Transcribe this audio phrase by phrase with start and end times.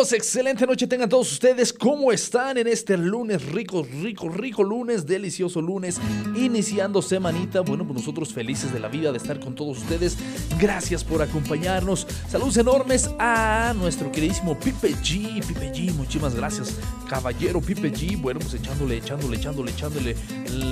[0.00, 1.74] Excelente noche tengan todos ustedes.
[1.74, 6.00] ¿Cómo están en este lunes rico, rico, rico lunes, delicioso lunes,
[6.34, 7.60] iniciando semanita?
[7.60, 10.16] Bueno, pues nosotros felices de la vida de estar con todos ustedes.
[10.58, 12.06] Gracias por acompañarnos.
[12.30, 15.46] Saludos enormes a nuestro queridísimo Pipe G.
[15.46, 16.78] Pipe G, muchísimas gracias.
[17.06, 18.18] Caballero Pipe G.
[18.18, 20.16] Bueno, pues echándole, echándole, echándole, echándole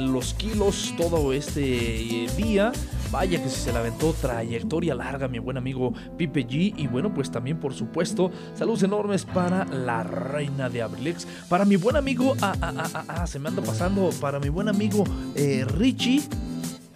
[0.07, 2.73] los kilos todo este eh, día.
[3.11, 6.75] Vaya que si se la aventó trayectoria larga, mi buen amigo Pipe G.
[6.77, 11.27] Y bueno, pues también, por supuesto, saludos enormes para la reina de Abrilex.
[11.49, 14.11] Para mi buen amigo, ah, ah, ah, ah, ah, se me anda pasando.
[14.21, 16.23] Para mi buen amigo eh, Richie.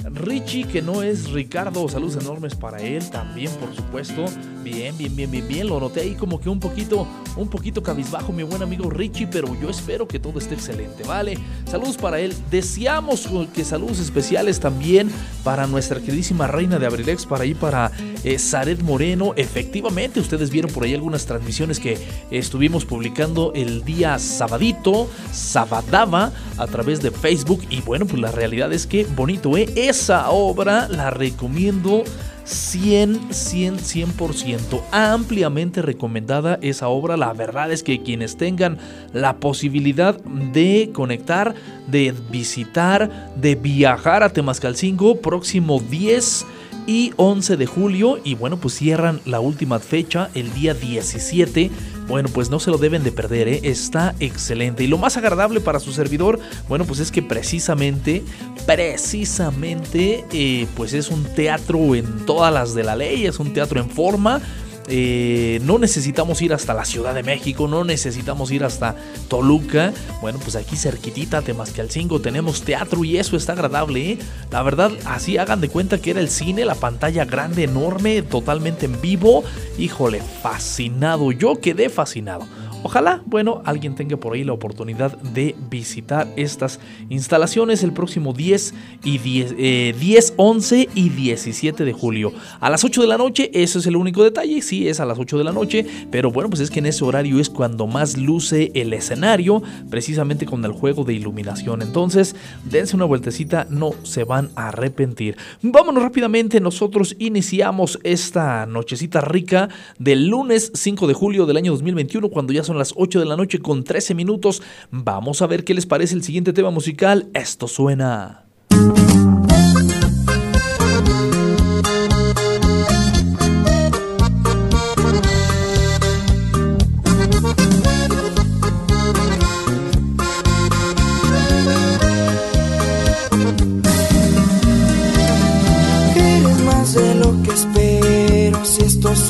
[0.04, 4.24] Richie, que no es Ricardo, saludos enormes para él también, por supuesto.
[4.62, 5.66] Bien, bien, bien, bien, bien.
[5.66, 9.48] Lo noté ahí como que un poquito, un poquito cabizbajo, mi buen amigo Richie, pero
[9.60, 11.36] yo espero que todo esté excelente, ¿vale?
[11.68, 12.32] Saludos para él.
[12.50, 15.10] Deseamos que saludos especiales también
[15.42, 17.90] para nuestra queridísima reina de Abrilex, para ahí para
[18.22, 19.32] eh, Zaret Moreno.
[19.36, 21.98] Efectivamente, ustedes vieron por ahí algunas transmisiones que
[22.30, 27.62] estuvimos publicando el día sabadito, sabadaba, a través de Facebook.
[27.68, 29.68] Y bueno, pues la realidad es que bonito, ¿eh?
[29.74, 32.04] Esa obra la recomiendo
[32.44, 34.82] 100, 100, 100%.
[34.90, 37.16] Ampliamente recomendada esa obra.
[37.16, 38.78] La verdad es que quienes tengan
[39.12, 41.54] la posibilidad de conectar,
[41.86, 46.46] de visitar, de viajar a Temascalcingo, próximo 10
[46.86, 48.18] y 11 de julio.
[48.24, 51.70] Y bueno, pues cierran la última fecha, el día 17.
[52.12, 53.60] Bueno, pues no se lo deben de perder, ¿eh?
[53.62, 54.84] está excelente.
[54.84, 58.22] Y lo más agradable para su servidor, bueno, pues es que precisamente,
[58.66, 63.80] precisamente, eh, pues es un teatro en todas las de la ley, es un teatro
[63.80, 64.42] en forma.
[64.88, 68.96] Eh, no necesitamos ir hasta la Ciudad de México, no necesitamos ir hasta
[69.28, 69.92] Toluca.
[70.20, 74.12] Bueno, pues aquí cerquitita, Temascalcingo, tenemos teatro y eso está agradable.
[74.12, 74.18] ¿eh?
[74.50, 78.86] La verdad, así hagan de cuenta que era el cine, la pantalla grande, enorme, totalmente
[78.86, 79.44] en vivo.
[79.78, 82.46] Híjole, fascinado, yo quedé fascinado.
[82.84, 88.74] Ojalá, bueno, alguien tenga por ahí la oportunidad de visitar estas instalaciones el próximo 10
[89.04, 92.32] y 10, eh, 10, 11 y 17 de julio.
[92.58, 95.18] A las 8 de la noche, eso es el único detalle, sí, es a las
[95.18, 98.16] 8 de la noche, pero bueno, pues es que en ese horario es cuando más
[98.16, 101.82] luce el escenario, precisamente con el juego de iluminación.
[101.82, 102.34] Entonces,
[102.64, 105.36] dense una vueltecita, no se van a arrepentir.
[105.62, 109.68] Vámonos rápidamente, nosotros iniciamos esta nochecita rica
[110.00, 113.36] del lunes 5 de julio del año 2021, cuando ya son las 8 de la
[113.36, 114.62] noche con 13 minutos.
[114.90, 117.28] Vamos a ver qué les parece el siguiente tema musical.
[117.34, 118.44] Esto suena.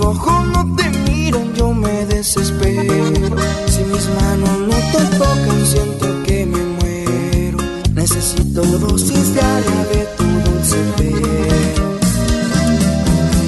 [0.01, 2.92] Ojos no te miran, yo me desespero.
[4.21, 7.59] Manos no te tocan, siento que me muero.
[7.95, 11.87] Necesito dosis diaria de tu dulce pelo.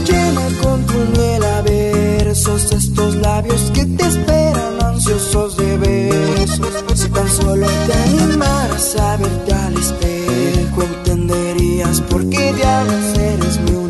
[0.07, 6.85] Llena con tu miel a versos estos labios que te esperan ansiosos de besos.
[6.95, 13.84] Si tan solo te animaras a verte al espejo, entenderías por qué diablos eres mi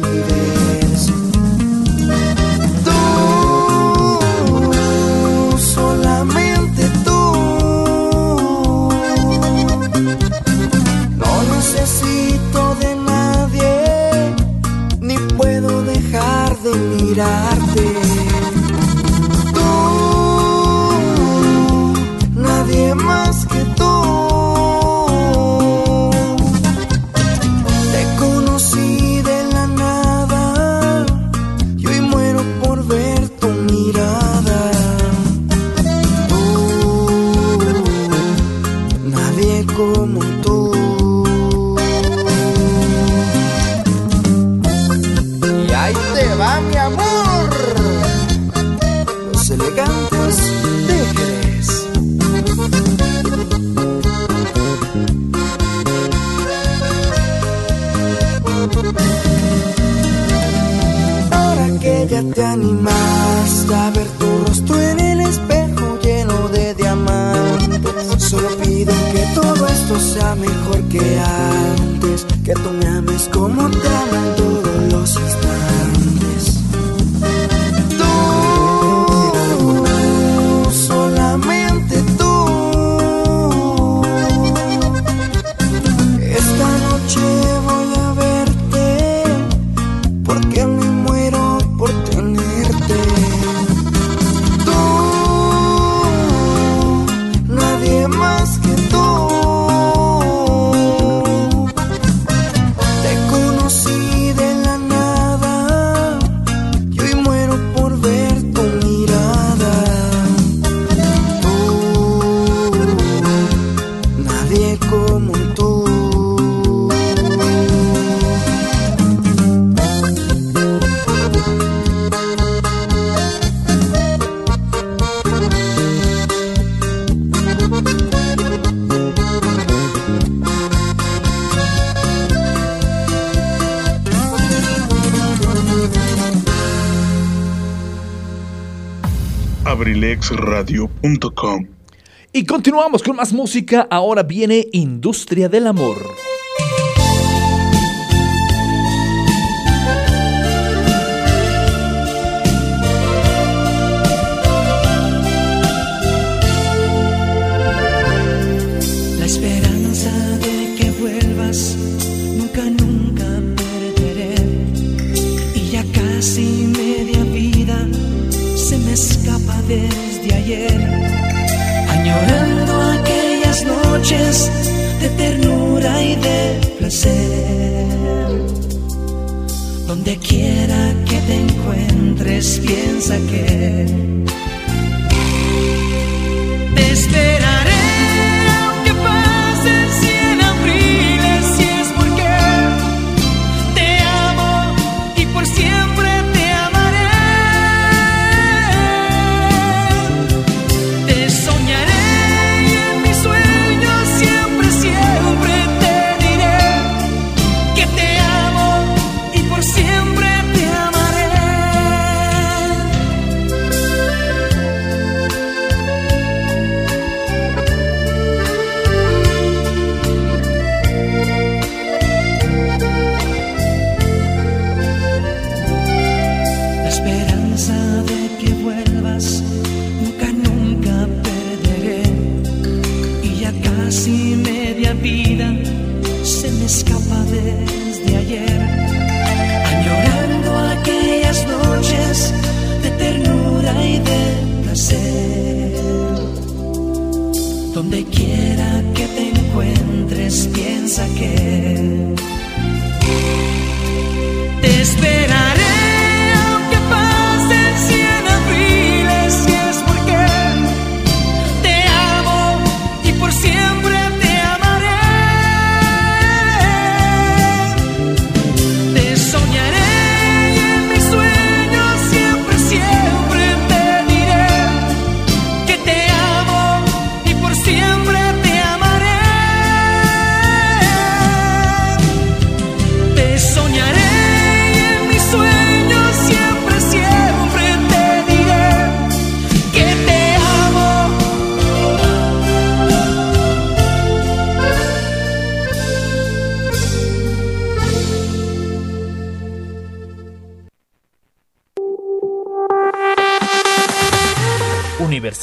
[142.64, 143.86] Continuamos con más música.
[143.90, 145.98] Ahora viene Industria del Amor.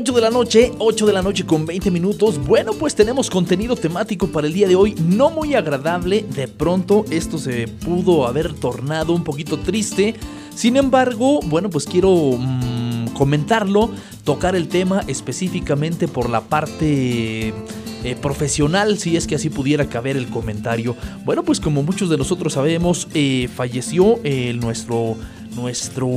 [0.00, 2.38] Ocho de la noche, 8 de la noche con 20 minutos.
[2.46, 6.24] Bueno, pues tenemos contenido temático para el día de hoy, no muy agradable.
[6.36, 10.14] De pronto esto se pudo haber tornado un poquito triste.
[10.54, 13.90] Sin embargo, bueno, pues quiero mm, comentarlo,
[14.22, 20.16] tocar el tema específicamente por la parte eh, profesional, si es que así pudiera caber
[20.16, 20.94] el comentario.
[21.24, 25.16] Bueno, pues como muchos de nosotros sabemos, eh, falleció eh, nuestro,
[25.56, 26.08] nuestro,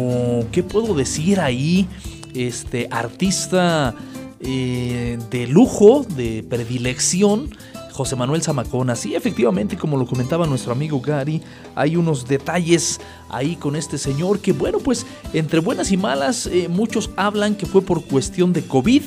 [0.52, 1.88] ¿qué puedo decir ahí?
[2.34, 3.96] Este artista
[4.40, 7.50] eh, de lujo, de predilección,
[7.92, 8.96] José Manuel Zamacona.
[8.96, 11.42] Sí, efectivamente, como lo comentaba nuestro amigo Gary,
[11.76, 16.68] hay unos detalles ahí con este señor que, bueno, pues entre buenas y malas, eh,
[16.70, 19.04] muchos hablan que fue por cuestión de COVID.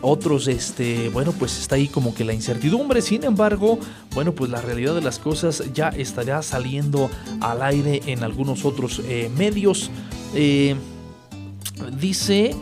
[0.00, 3.02] Otros, este, bueno, pues está ahí como que la incertidumbre.
[3.02, 3.80] Sin embargo,
[4.14, 9.02] bueno, pues la realidad de las cosas ya estará saliendo al aire en algunos otros
[9.04, 9.90] eh, medios.
[12.00, 12.54] Dice,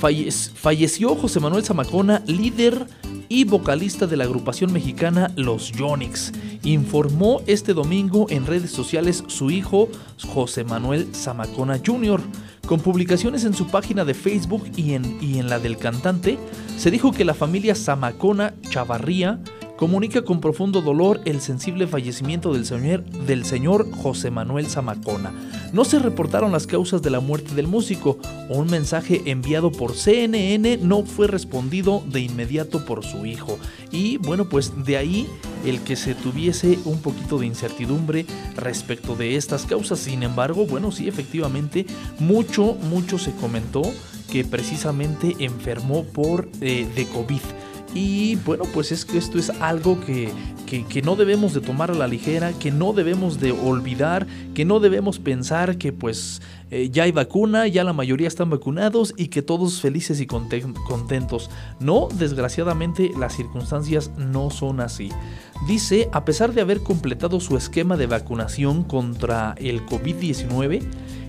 [0.00, 2.86] falle- falleció José Manuel Zamacona, líder
[3.28, 6.32] y vocalista de la agrupación mexicana Los Yonix.
[6.64, 9.88] Informó este domingo en redes sociales su hijo
[10.26, 12.20] José Manuel Zamacona Jr.
[12.66, 16.38] Con publicaciones en su página de Facebook y en, y en la del cantante,
[16.76, 19.40] se dijo que la familia Zamacona Chavarría
[19.80, 25.32] comunica con profundo dolor el sensible fallecimiento del señor, del señor José Manuel Zamacona.
[25.72, 28.18] No se reportaron las causas de la muerte del músico.
[28.50, 33.58] Un mensaje enviado por CNN no fue respondido de inmediato por su hijo.
[33.90, 35.26] Y bueno, pues de ahí
[35.64, 39.98] el que se tuviese un poquito de incertidumbre respecto de estas causas.
[40.00, 41.86] Sin embargo, bueno, sí, efectivamente,
[42.18, 43.80] mucho, mucho se comentó
[44.30, 47.40] que precisamente enfermó por eh, de COVID.
[47.94, 50.30] Y bueno, pues es que esto es algo que,
[50.66, 54.78] que, no debemos de tomar a la ligera, que no debemos de olvidar, que no
[54.78, 59.42] debemos pensar que pues eh, ya hay vacuna, ya la mayoría están vacunados y que
[59.42, 61.50] todos felices y conten- contentos.
[61.80, 65.10] No, desgraciadamente las circunstancias no son así.
[65.66, 70.82] Dice, a pesar de haber completado su esquema de vacunación contra el COVID-19,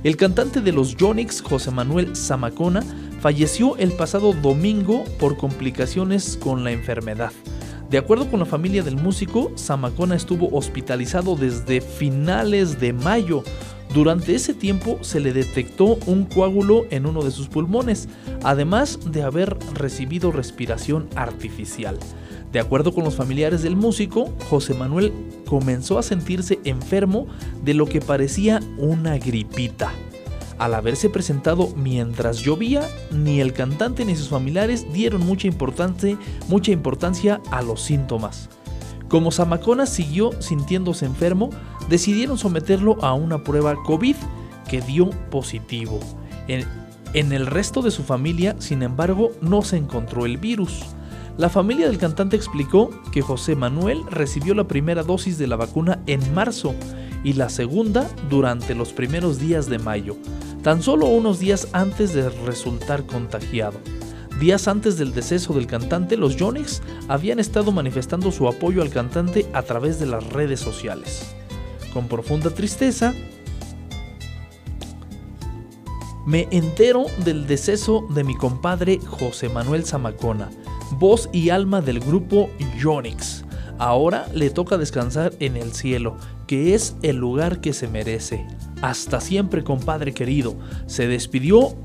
[0.03, 2.83] el cantante de los Yonix, José Manuel Zamacona,
[3.21, 7.31] falleció el pasado domingo por complicaciones con la enfermedad.
[7.89, 13.43] De acuerdo con la familia del músico, Zamacona estuvo hospitalizado desde finales de mayo.
[13.93, 18.07] Durante ese tiempo se le detectó un coágulo en uno de sus pulmones,
[18.43, 21.99] además de haber recibido respiración artificial.
[22.51, 25.13] De acuerdo con los familiares del músico, José Manuel
[25.45, 27.27] comenzó a sentirse enfermo
[27.63, 29.91] de lo que parecía una gripita.
[30.61, 36.71] Al haberse presentado mientras llovía, ni el cantante ni sus familiares dieron mucha importancia, mucha
[36.71, 38.47] importancia a los síntomas.
[39.07, 41.49] Como Zamacona siguió sintiéndose enfermo,
[41.89, 44.15] decidieron someterlo a una prueba COVID
[44.69, 45.99] que dio positivo.
[46.47, 46.67] En,
[47.15, 50.83] en el resto de su familia, sin embargo, no se encontró el virus.
[51.39, 56.03] La familia del cantante explicó que José Manuel recibió la primera dosis de la vacuna
[56.05, 56.75] en marzo
[57.23, 60.17] y la segunda durante los primeros días de mayo,
[60.63, 63.79] tan solo unos días antes de resultar contagiado.
[64.39, 69.47] Días antes del deceso del cantante, los Yonix habían estado manifestando su apoyo al cantante
[69.53, 71.35] a través de las redes sociales.
[71.93, 73.13] Con profunda tristeza,
[76.25, 80.49] me entero del deceso de mi compadre José Manuel Zamacona,
[80.91, 82.49] voz y alma del grupo
[82.79, 83.43] Yonix.
[83.79, 88.45] Ahora le toca descansar en el cielo, que es el lugar que se merece.
[88.81, 90.55] Hasta siempre, compadre querido.
[90.87, 91.75] Se despidió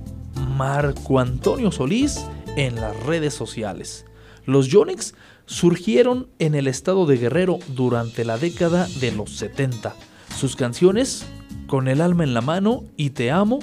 [0.56, 2.24] Marco Antonio Solís
[2.56, 4.06] en las redes sociales.
[4.46, 9.94] Los Yonix surgieron en el estado de Guerrero durante la década de los 70.
[10.36, 11.26] Sus canciones,
[11.66, 13.58] Con el alma en la mano y Te amo,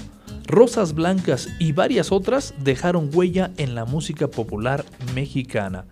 [0.46, 4.84] Rosas Blancas y varias otras dejaron huella en la música popular
[5.16, 5.86] mexicana.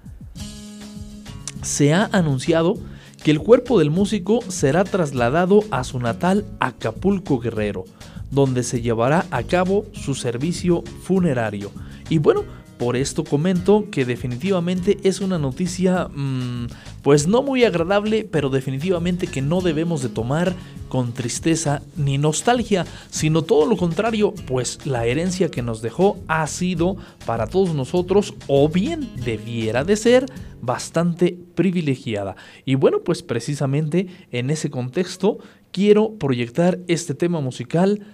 [1.62, 2.78] Se ha anunciado
[3.24, 7.86] que el cuerpo del músico será trasladado a su natal Acapulco Guerrero,
[8.32, 11.72] donde se llevará a cabo su servicio funerario.
[12.10, 12.44] Y bueno,
[12.82, 16.66] por esto comento que definitivamente es una noticia mmm,
[17.04, 20.56] pues no muy agradable, pero definitivamente que no debemos de tomar
[20.90, 26.48] con tristeza ni nostalgia, sino todo lo contrario, pues la herencia que nos dejó ha
[26.48, 26.98] sido
[27.28, 30.26] para todos nosotros o bien debiera de ser
[30.60, 32.36] bastante privilegiada.
[32.66, 35.38] Y bueno, pues precisamente en ese contexto
[35.72, 38.08] quiero proyectar este tema musical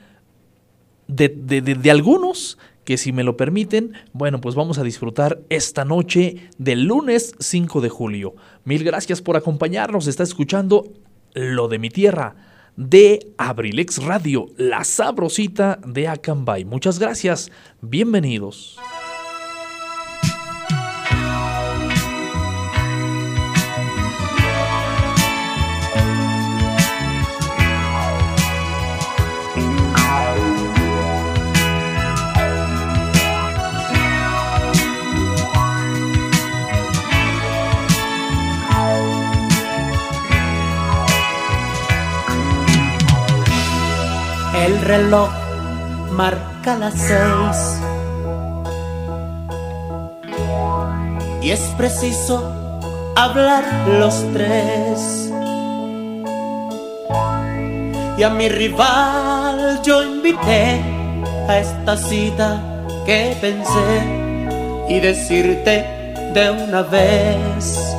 [1.08, 6.86] de algunos que si me lo permiten, bueno, pues vamos a disfrutar esta noche del
[6.86, 8.34] lunes 5 de julio.
[8.64, 10.94] Mil gracias por acompañarnos, está escuchando
[11.34, 12.38] Lo de mi tierra
[12.78, 16.64] de Abrilex Radio, la sabrosita de Acambay.
[16.64, 17.52] Muchas gracias,
[17.82, 18.80] bienvenidos.
[44.88, 45.30] Reloj
[46.12, 47.60] marca las seis
[51.42, 52.36] y es preciso
[53.18, 53.66] hablar
[54.00, 55.30] los tres.
[58.18, 60.82] Y a mi rival yo invité
[61.50, 62.50] a esta cita
[63.06, 63.92] que pensé
[64.88, 65.86] y decirte
[66.34, 67.94] de una vez.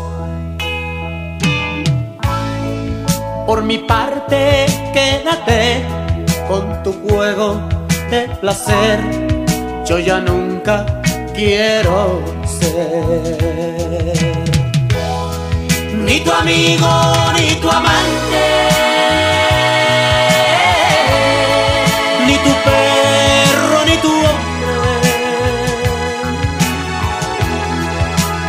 [3.47, 5.98] Por mi parte, quédate
[6.49, 7.61] con tu juego
[8.11, 8.99] de placer.
[9.87, 10.87] Yo ya nunca
[11.35, 12.23] quiero
[12.59, 14.09] ser
[16.07, 16.89] ni tu amigo
[17.37, 18.45] ni tu amante,
[22.27, 25.17] ni tu perro ni tu hombre.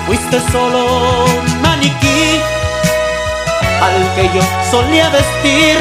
[0.07, 2.41] Fuiste solo un maniquí
[3.85, 5.77] al que yo solía vestir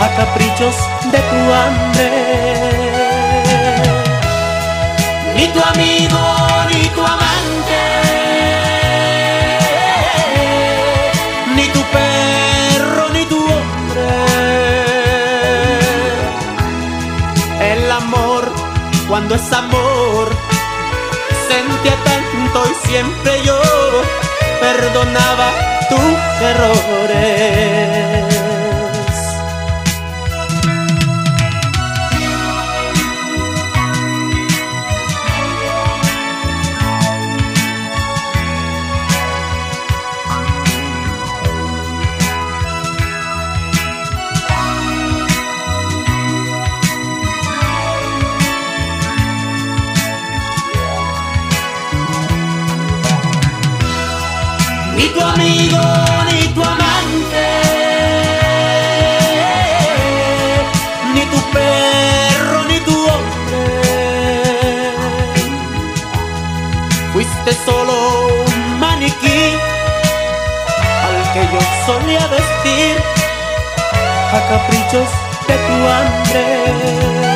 [0.00, 0.76] a caprichos
[1.12, 2.10] de tu hambre.
[5.36, 6.22] Ni tu amigo,
[6.70, 7.82] ni tu amante,
[11.54, 14.08] ni tu perro, ni tu hombre.
[17.72, 18.52] El amor,
[19.08, 20.26] cuando es amor,
[21.48, 23.60] sentía tanto y siempre yo
[24.60, 25.48] perdonaba
[25.88, 26.18] tus
[26.52, 28.25] errores.
[55.36, 55.84] Amigo,
[56.28, 57.48] ni tu amante,
[61.14, 63.64] ni tu perro, ni tu hombre.
[67.12, 67.94] Fuiste solo
[68.46, 69.42] un maniquí
[71.06, 72.96] al que yo solía vestir
[74.36, 75.08] a caprichos
[75.48, 77.35] de tu hambre.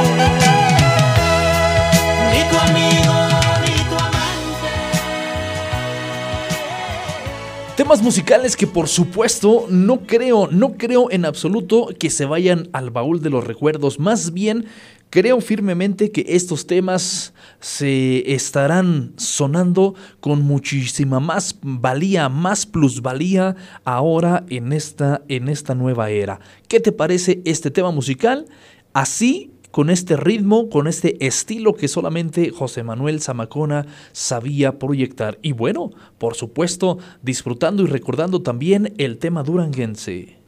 [7.91, 12.91] Temas musicales que por supuesto no creo, no creo en absoluto que se vayan al
[12.91, 13.99] baúl de los recuerdos.
[13.99, 14.67] Más bien
[15.11, 24.45] creo firmemente que estos temas se estarán sonando con muchísima más valía, más plusvalía ahora
[24.51, 26.39] en esta, en esta nueva era.
[26.69, 28.47] ¿Qué te parece este tema musical?
[28.93, 35.39] Así con este ritmo, con este estilo que solamente José Manuel Zamacona sabía proyectar.
[35.43, 40.40] Y bueno, por supuesto, disfrutando y recordando también el tema duranguense.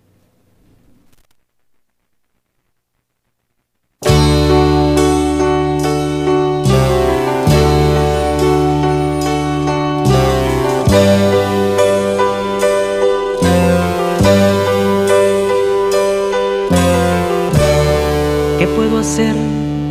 [19.02, 19.34] Hacer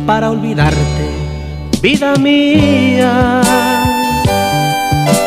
[0.06, 1.06] para olvidarte,
[1.82, 3.42] vida mía?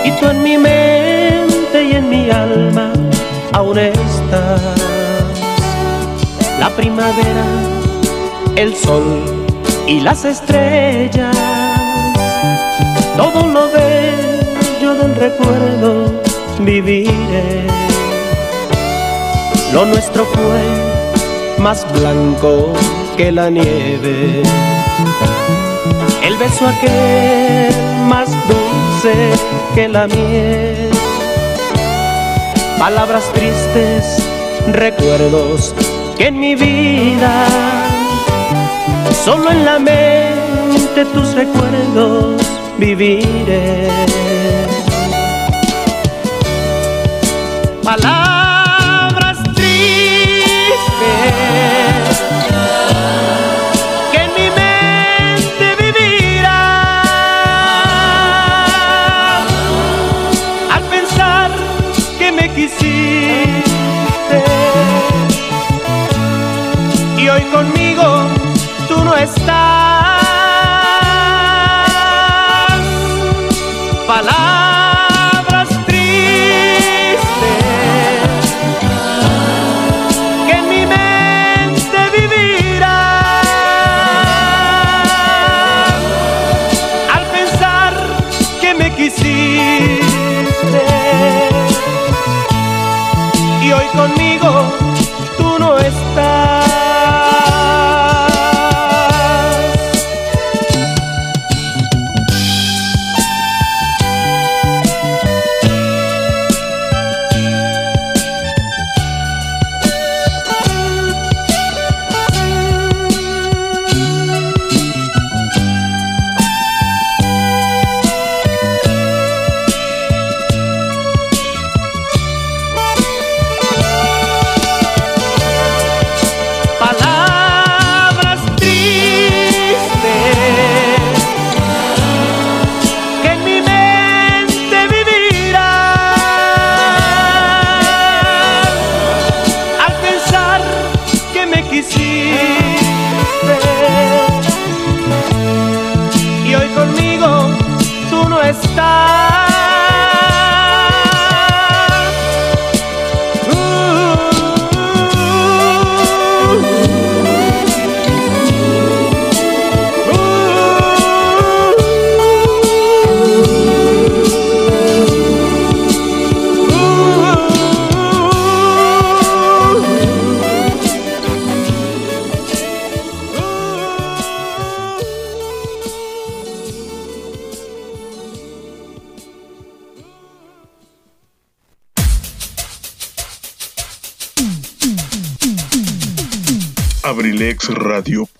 [0.04, 2.94] Y tú en mi mente y en mi alma
[3.54, 4.60] aún estás.
[6.60, 7.46] La primavera,
[8.56, 9.06] el sol
[9.86, 11.38] y las estrellas,
[13.16, 16.22] todo lo bello del recuerdo
[16.60, 17.68] viviré.
[19.74, 20.64] lo nuestro fue
[21.60, 22.74] más blanco
[23.18, 24.44] que la nieve.
[26.24, 27.76] El beso aquel
[28.08, 29.14] más dulce
[29.74, 30.90] que la miel.
[32.78, 34.24] Palabras tristes,
[34.74, 35.74] recuerdos
[36.18, 37.46] que en mi vida,
[39.24, 42.42] solo en la mente tus recuerdos
[42.78, 44.05] viviré.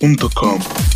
[0.00, 0.95] abrilexradio.com.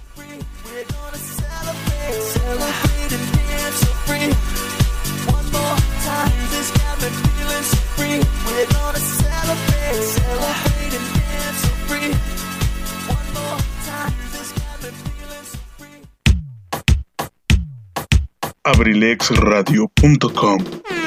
[18.71, 21.00] abrilexradio.com.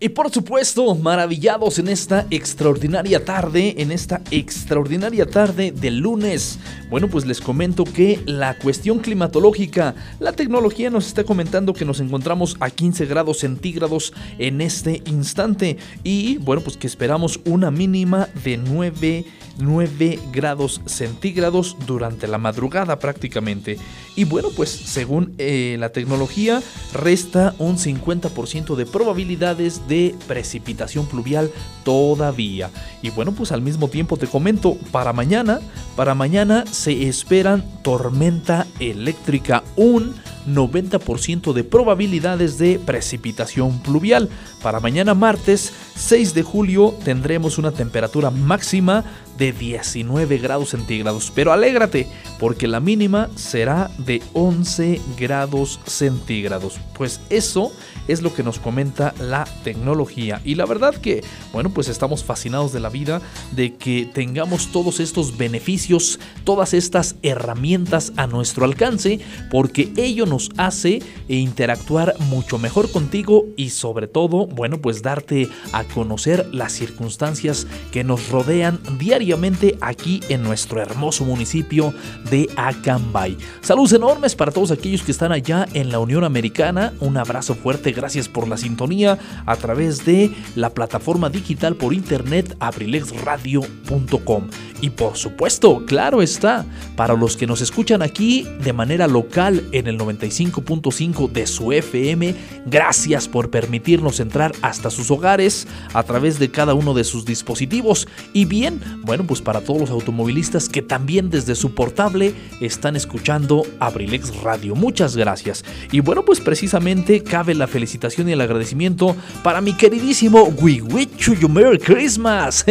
[0.00, 6.60] Y por supuesto, maravillados en esta extraordinaria tarde, en esta extraordinaria tarde del lunes.
[6.88, 11.98] Bueno, pues les comento que la cuestión climatológica, la tecnología nos está comentando que nos
[11.98, 15.78] encontramos a 15 grados centígrados en este instante.
[16.04, 19.24] Y bueno, pues que esperamos una mínima de 9
[19.58, 23.76] 9 grados centígrados durante la madrugada prácticamente.
[24.18, 26.60] Y bueno, pues según eh, la tecnología,
[26.92, 31.52] resta un 50% de probabilidades de precipitación pluvial
[31.84, 32.68] todavía.
[33.00, 35.60] Y bueno, pues al mismo tiempo te comento, para mañana,
[35.94, 40.16] para mañana se esperan tormenta eléctrica, un
[40.54, 44.28] 90% de probabilidades de precipitación pluvial.
[44.62, 49.04] Para mañana martes 6 de julio tendremos una temperatura máxima
[49.36, 51.32] de 19 grados centígrados.
[51.34, 52.08] Pero alégrate,
[52.38, 56.78] porque la mínima será de 11 grados centígrados.
[56.94, 57.72] Pues eso
[58.08, 60.40] es lo que nos comenta la tecnología.
[60.44, 63.20] Y la verdad que, bueno, pues estamos fascinados de la vida,
[63.52, 70.50] de que tengamos todos estos beneficios, todas estas herramientas a nuestro alcance, porque ello nos
[70.56, 77.66] hace interactuar mucho mejor contigo y sobre todo, bueno, pues darte a conocer las circunstancias
[77.92, 81.92] que nos rodean diariamente aquí en nuestro hermoso municipio
[82.30, 83.36] de Acambay.
[83.60, 86.92] Saludos enormes para todos aquellos que están allá en la Unión Americana.
[87.00, 92.56] Un abrazo fuerte, gracias por la sintonía a través de la plataforma digital por internet
[92.60, 94.44] abrilexradio.com.
[94.80, 99.88] Y por supuesto, claro está, para los que nos escuchan aquí de manera local en
[99.88, 106.52] el 95.5 de su FM, gracias por permitirnos entrar hasta sus hogares a través de
[106.52, 108.06] cada uno de sus dispositivos.
[108.32, 113.64] Y bien, bueno, pues para todos los automovilistas que también desde su portable están escuchando
[113.80, 114.76] Abrilex Radio.
[114.76, 115.64] Muchas gracias.
[115.90, 121.40] Y bueno, pues precisamente cabe la felicitación y el agradecimiento para mi queridísimo We Wish
[121.40, 122.62] You Merry Christmas.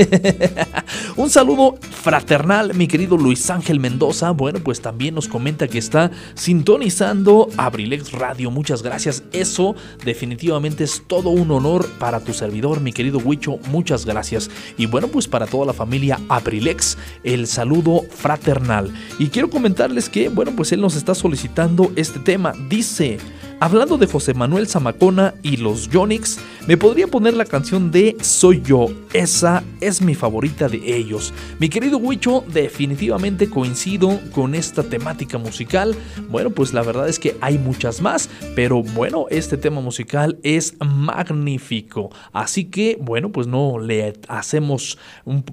[1.15, 4.29] Un saludo fraternal, mi querido Luis Ángel Mendoza.
[4.29, 8.51] Bueno, pues también nos comenta que está sintonizando Abrilex Radio.
[8.51, 9.23] Muchas gracias.
[9.31, 9.75] Eso
[10.05, 13.57] definitivamente es todo un honor para tu servidor, mi querido Huicho.
[13.71, 14.51] Muchas gracias.
[14.77, 18.93] Y bueno, pues para toda la familia Abrilex, el saludo fraternal.
[19.17, 22.53] Y quiero comentarles que, bueno, pues él nos está solicitando este tema.
[22.69, 23.17] Dice.
[23.59, 26.37] Hablando de José Manuel Zamacona y los Yonix,
[26.67, 28.87] me podría poner la canción de Soy yo.
[29.13, 31.33] Esa es mi favorita de ellos.
[31.59, 35.95] Mi querido Huicho, definitivamente coincido con esta temática musical.
[36.29, 40.75] Bueno, pues la verdad es que hay muchas más, pero bueno, este tema musical es
[40.85, 42.09] magnífico.
[42.33, 44.97] Así que, bueno, pues no le hacemos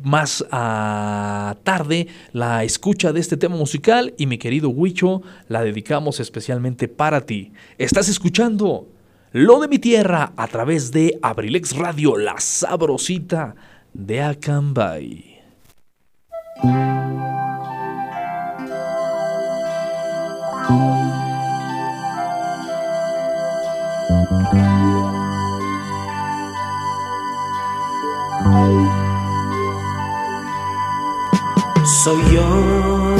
[0.02, 6.18] más a tarde la escucha de este tema musical y mi querido Huicho, la dedicamos
[6.18, 7.52] especialmente para ti.
[7.78, 8.88] Estás escuchando
[9.36, 13.56] Lo de mi tierra a través de Abrilex Radio, la sabrosita
[13.92, 15.42] de Acambay.
[32.04, 33.16] Soy yo,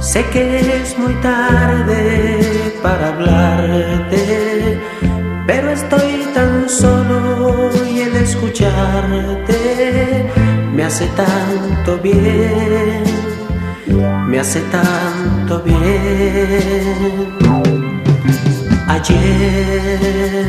[0.00, 2.51] sé que es muy tarde
[2.82, 4.78] para hablarte,
[5.46, 9.62] pero estoy tan solo y el escucharte
[10.74, 13.04] me hace tanto bien,
[14.28, 15.82] me hace tanto bien.
[18.88, 20.46] Ayer,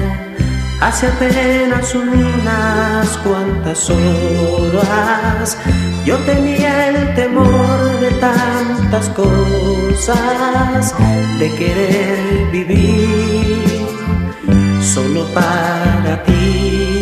[0.82, 5.58] hace apenas unas cuantas horas,
[6.06, 7.72] yo tenía el temor
[8.04, 10.94] de tantas cosas,
[11.39, 13.63] de querer vivir
[14.82, 16.92] solo para ti.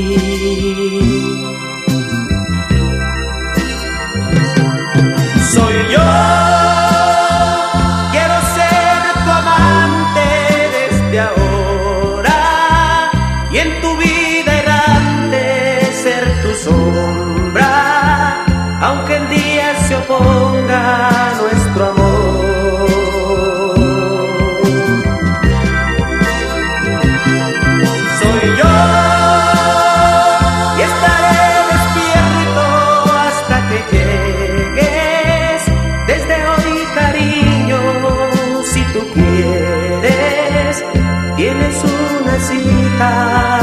[43.01, 43.60] Cita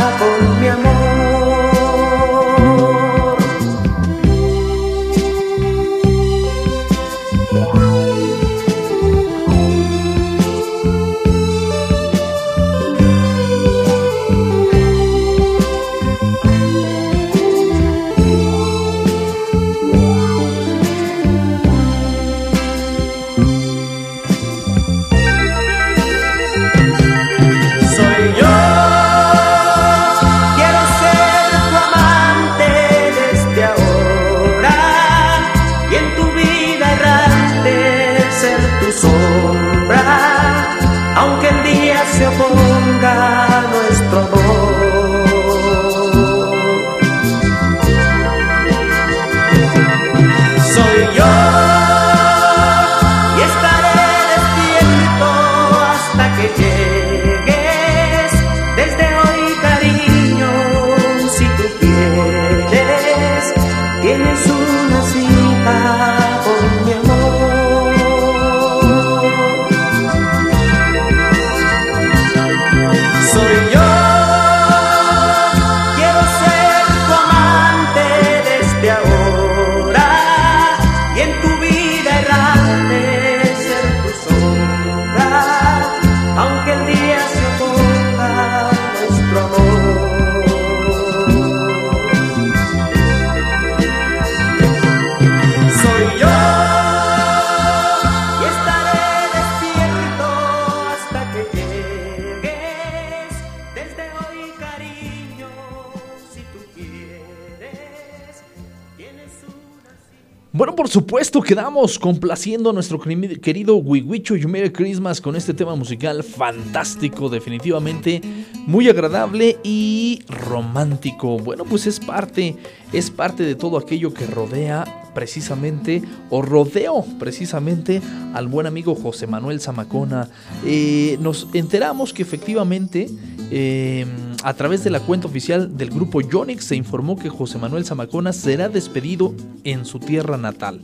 [111.29, 117.29] supuesto, quedamos complaciendo a nuestro querido Wiwicho You Merry Christmas con este tema musical fantástico,
[117.29, 118.23] definitivamente
[118.67, 121.39] muy agradable y romántico.
[121.39, 122.57] Bueno, pues es parte,
[122.95, 128.01] es parte de todo aquello que rodea precisamente, o rodeo precisamente
[128.33, 130.31] al buen amigo José Manuel Zamacona.
[130.65, 133.07] Eh, nos enteramos que efectivamente
[133.51, 134.07] eh,
[134.45, 138.33] a través de la cuenta oficial del grupo Yonix se informó que José Manuel Zamacona
[138.33, 140.81] será despedido en su tierra natal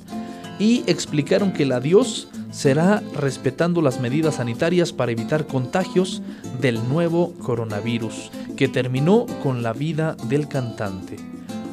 [0.58, 6.22] y explicaron que el adiós será respetando las medidas sanitarias para evitar contagios
[6.60, 11.16] del nuevo coronavirus que terminó con la vida del cantante.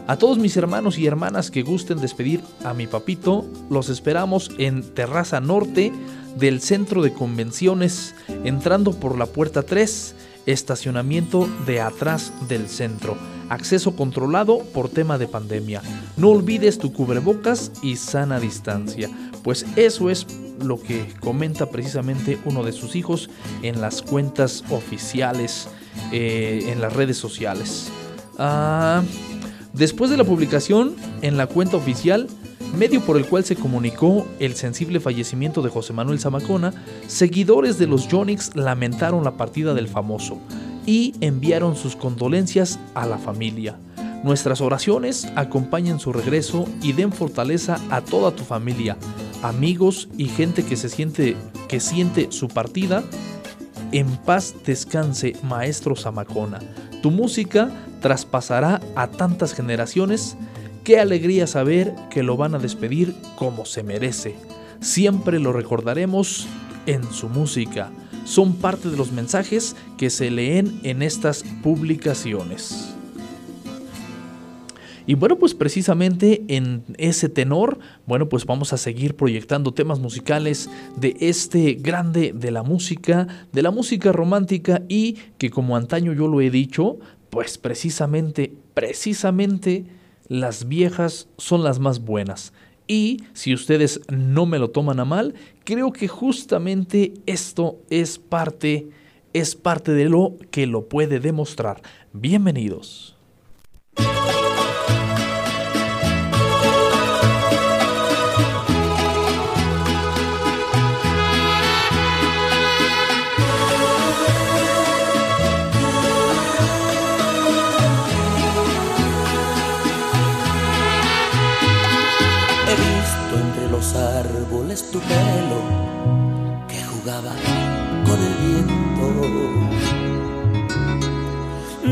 [0.08, 4.84] A todos mis hermanos y hermanas que gusten despedir a mi papito, los esperamos en
[4.84, 5.94] Terraza Norte
[6.38, 13.18] del Centro de Convenciones, entrando por la puerta 3, estacionamiento de atrás del centro.
[13.50, 15.82] Acceso controlado por tema de pandemia.
[16.18, 19.10] No olvides tu cubrebocas y sana distancia.
[19.44, 20.26] Pues eso es
[20.64, 23.30] lo que comenta precisamente uno de sus hijos
[23.62, 25.68] en las cuentas oficiales,
[26.12, 27.90] eh, en las redes sociales.
[28.38, 29.04] Ah,
[29.74, 32.28] Después de la publicación en la cuenta oficial,
[32.78, 36.74] medio por el cual se comunicó el sensible fallecimiento de José Manuel Zamacona,
[37.08, 40.40] seguidores de los Yonix lamentaron la partida del famoso
[40.86, 43.78] y enviaron sus condolencias a la familia.
[44.24, 48.98] Nuestras oraciones acompañen su regreso y den fortaleza a toda tu familia,
[49.42, 51.36] amigos y gente que se siente
[51.68, 53.04] que siente su partida.
[53.92, 56.60] En paz descanse, maestro Zamacona.
[57.02, 60.38] Tu música traspasará a tantas generaciones.
[60.84, 64.36] Qué alegría saber que lo van a despedir como se merece.
[64.80, 66.48] Siempre lo recordaremos
[66.88, 67.92] en su música.
[68.26, 72.96] Son parte de los mensajes que se leen en estas publicaciones.
[75.06, 80.68] Y bueno, pues precisamente en ese tenor, bueno, pues vamos a seguir proyectando temas musicales
[80.96, 86.28] de este grande de la música, de la música romántica y que como antaño yo
[86.28, 86.98] lo he dicho,
[87.30, 90.01] pues precisamente, precisamente
[90.32, 92.54] las viejas son las más buenas.
[92.88, 98.88] Y si ustedes no me lo toman a mal, creo que justamente esto es parte,
[99.34, 101.82] es parte de lo que lo puede demostrar.
[102.14, 103.18] Bienvenidos.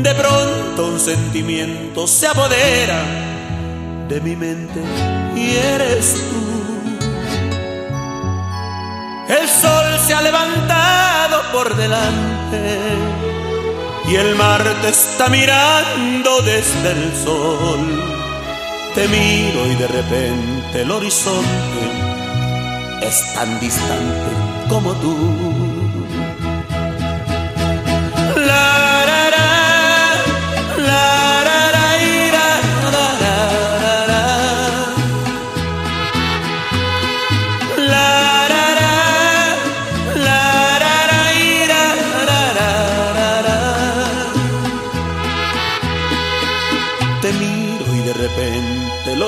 [0.02, 3.02] De pronto un sentimiento se apodera
[4.08, 4.80] de mi mente
[5.36, 6.40] y eres tú.
[9.28, 12.78] El sol se ha levantado por delante
[14.08, 18.02] y el mar te está mirando desde el sol.
[18.94, 21.82] Te miro y de repente el horizonte
[23.02, 24.30] es tan distante
[24.68, 25.16] como tú.
[28.46, 28.89] La,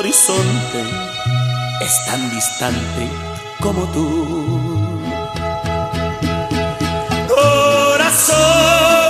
[0.03, 0.83] horizonte
[1.81, 3.09] es tan distante
[3.61, 4.07] como tú.
[7.29, 9.02] Corazón,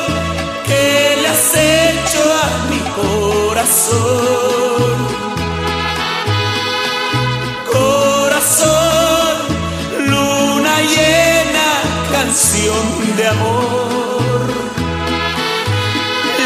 [3.62, 4.98] corazón?
[7.72, 9.36] Corazón,
[10.08, 11.68] luna llena,
[12.10, 14.46] canción de amor.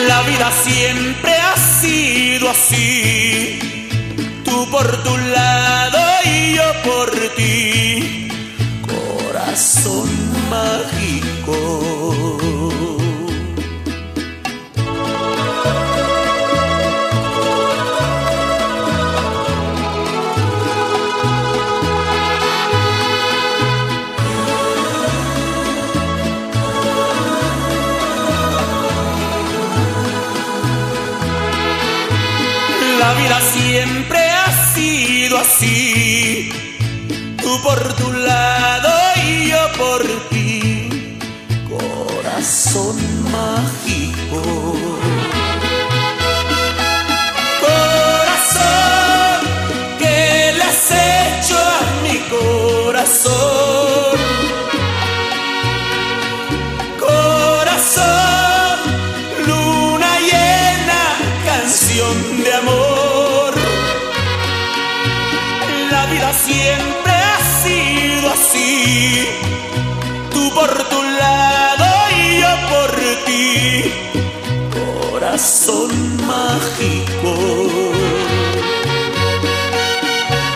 [0.06, 3.58] La vida siempre ha sido así.
[4.44, 8.28] Tú por tu lado y yo por ti.
[8.86, 10.08] Corazón
[10.50, 11.86] mágico.
[43.36, 44.65] Corazón mágico.
[75.36, 75.92] Corazón
[76.26, 77.30] mágico.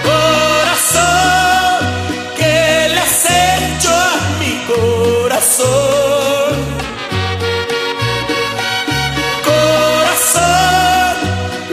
[0.02, 1.80] Corazón,
[2.38, 6.52] ¿qué le has hecho a mi corazón?
[9.50, 11.14] Corazón,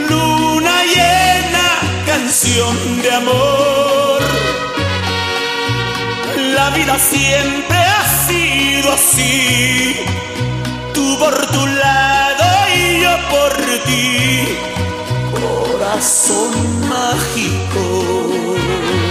[0.09, 1.67] luna llena,
[2.05, 4.21] canción de amor.
[6.55, 9.95] La vida siempre ha sido así.
[10.93, 12.06] Tú por tu lado
[15.97, 16.51] Corazón
[16.87, 19.06] mágico.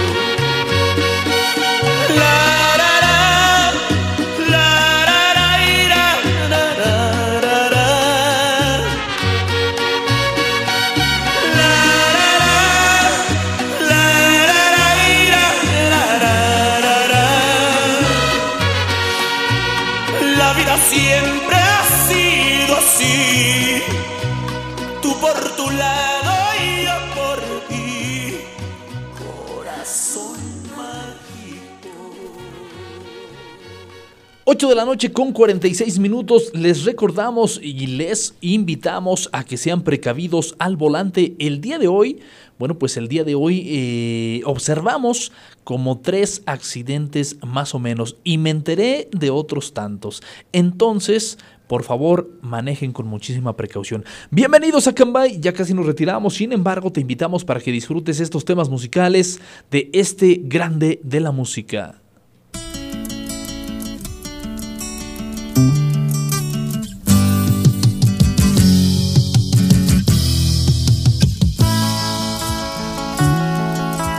[34.77, 36.51] La noche con 46 minutos.
[36.53, 41.35] Les recordamos y les invitamos a que sean precavidos al volante.
[41.39, 42.19] El día de hoy,
[42.59, 45.31] bueno, pues el día de hoy eh, observamos
[45.63, 50.21] como tres accidentes más o menos y me enteré de otros tantos.
[50.53, 54.05] Entonces, por favor, manejen con muchísima precaución.
[54.29, 58.45] Bienvenidos a Cambay, ya casi nos retiramos, sin embargo, te invitamos para que disfrutes estos
[58.45, 61.99] temas musicales de este grande de la música.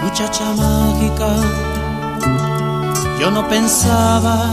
[0.03, 1.31] Muchacha mágica,
[3.21, 4.51] yo no pensaba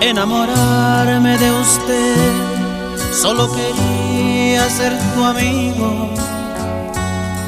[0.00, 2.32] enamorarme de usted,
[3.12, 6.10] solo quería ser tu amigo,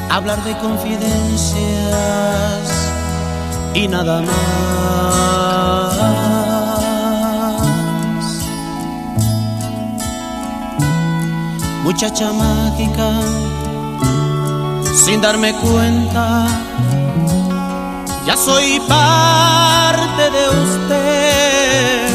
[0.09, 1.09] hablar de confidencias
[3.73, 5.88] y nada más.
[11.91, 13.09] Muchacha mágica,
[14.93, 16.45] sin darme cuenta,
[18.27, 22.09] ya soy parte de usted.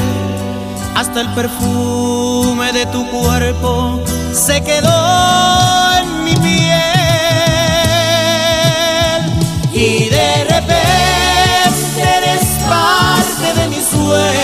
[0.94, 4.00] Hasta el perfume de tu cuerpo
[4.32, 6.70] se quedó en mi piel.
[9.72, 14.43] Y de repente eres parte de mi sueño.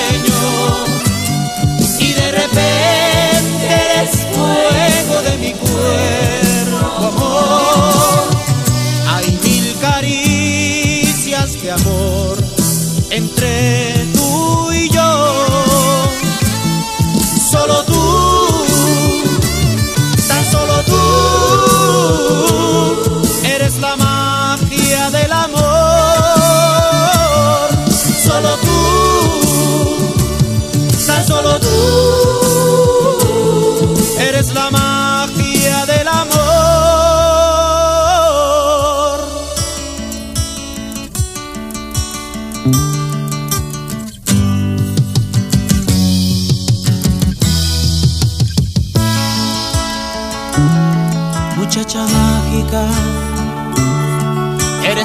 [13.11, 14.20] Entre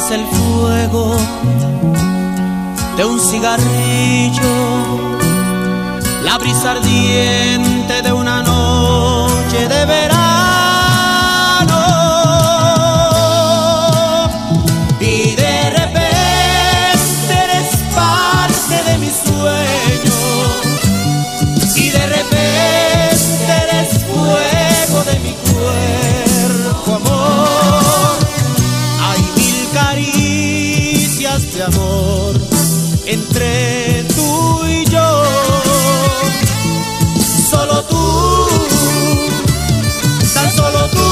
[0.06, 1.16] eres el fuego
[2.98, 4.42] de un cigarrillo,
[6.24, 10.55] la brisa ardiente de una noche de verano.
[33.16, 35.24] Entre tú y yo.
[37.50, 38.48] Solo tú,
[40.34, 41.06] tan solo tú,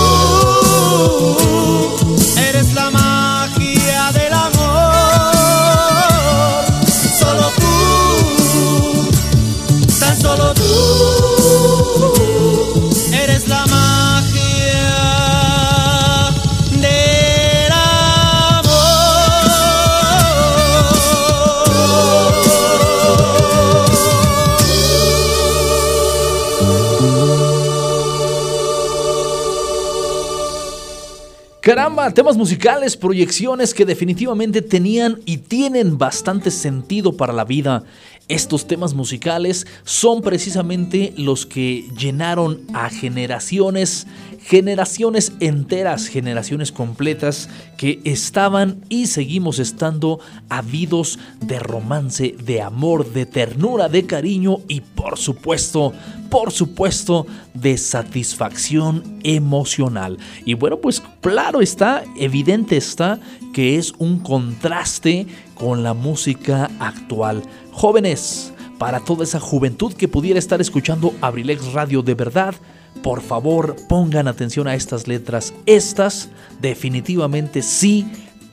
[32.11, 37.85] Temas musicales, proyecciones que definitivamente tenían y tienen bastante sentido para la vida.
[38.27, 44.05] Estos temas musicales son precisamente los que llenaron a generaciones,
[44.43, 50.19] generaciones enteras, generaciones completas que estaban y seguimos estando
[50.49, 55.93] habidos de romance, de amor, de ternura, de cariño y por supuesto,
[56.29, 60.17] por supuesto, de satisfacción emocional.
[60.45, 63.19] Y bueno, pues claro está, evidente está
[63.53, 65.25] que es un contraste
[65.55, 67.43] con la música actual.
[67.71, 72.55] Jóvenes, para toda esa juventud que pudiera estar escuchando Abrilex Radio de verdad,
[73.01, 75.53] por favor pongan atención a estas letras.
[75.65, 76.29] Estas
[76.61, 78.05] definitivamente sí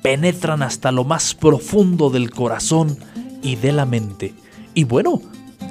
[0.03, 2.97] penetran hasta lo más profundo del corazón
[3.43, 4.35] y de la mente.
[4.75, 5.21] Y bueno,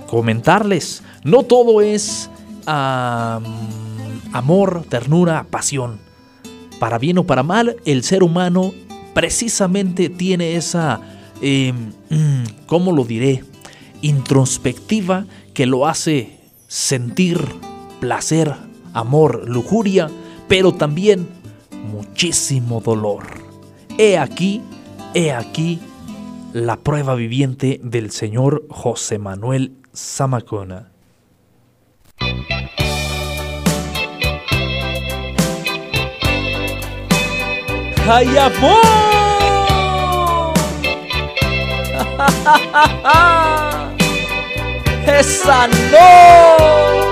[0.07, 2.29] comentarles, no todo es
[2.65, 3.43] am,
[4.33, 5.99] amor, ternura, pasión.
[6.79, 8.73] Para bien o para mal, el ser humano
[9.13, 11.01] precisamente tiene esa,
[11.41, 11.73] eh,
[12.09, 13.43] mm, ¿cómo lo diré?
[14.01, 17.43] Introspectiva que lo hace sentir
[17.99, 18.53] placer,
[18.93, 20.09] amor, lujuria,
[20.47, 21.27] pero también
[21.91, 23.23] muchísimo dolor.
[23.97, 24.61] He aquí,
[25.13, 25.79] he aquí
[26.53, 30.91] la prueba viviente del señor José Manuel Zamacona.
[38.11, 38.99] ¡Ay, amor!
[45.05, 47.08] ¡Esa no!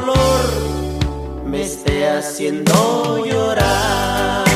[0.00, 4.49] Dolor me esté haciendo llorar.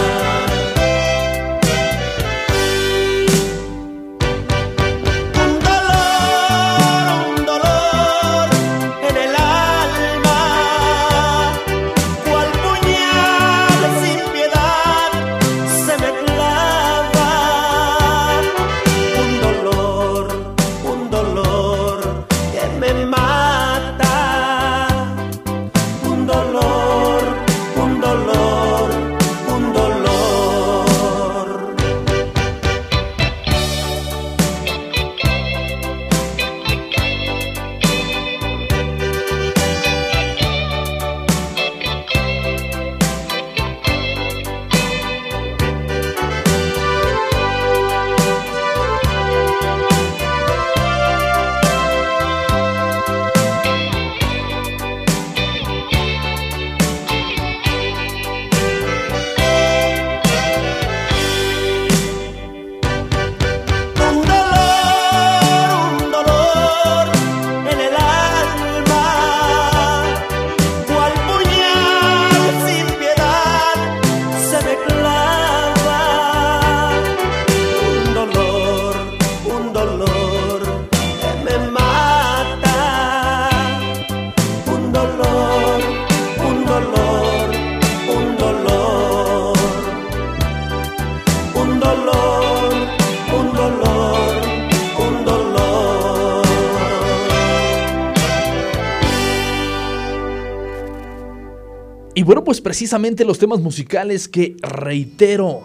[102.75, 105.63] Precisamente los temas musicales que reitero,